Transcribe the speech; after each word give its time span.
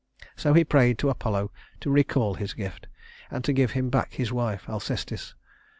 So 0.35 0.53
he 0.55 0.63
prayed 0.63 0.97
to 0.97 1.11
Apollo 1.11 1.51
to 1.81 1.91
recall 1.91 2.33
his 2.33 2.55
gift, 2.55 2.87
and 3.29 3.43
to 3.43 3.53
give 3.53 3.73
him 3.77 3.91
back 3.91 4.13
his 4.13 4.33
wife 4.33 4.67
Alcestis. 4.67 5.35